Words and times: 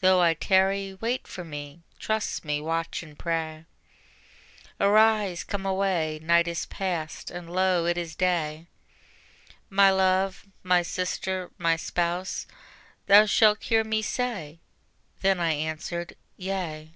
Though 0.00 0.20
I 0.20 0.34
tarry, 0.34 0.94
wait 0.94 1.26
for 1.26 1.42
Me, 1.42 1.82
trust 1.98 2.44
Me, 2.44 2.60
watch 2.60 3.02
and 3.02 3.18
pray. 3.18 3.64
Arise, 4.78 5.42
come 5.42 5.66
away, 5.66 6.20
night 6.22 6.46
is 6.46 6.66
past, 6.66 7.32
and 7.32 7.50
lo 7.50 7.84
it 7.84 7.98
is 7.98 8.14
day, 8.14 8.68
My 9.68 9.90
love, 9.90 10.46
My 10.62 10.82
sister, 10.82 11.50
My 11.58 11.74
spouse, 11.74 12.46
thou 13.06 13.26
shalt 13.26 13.64
hear 13.64 13.82
Me 13.82 14.02
say. 14.02 14.60
Then 15.22 15.40
I 15.40 15.50
answered: 15.54 16.14
Yea. 16.36 16.92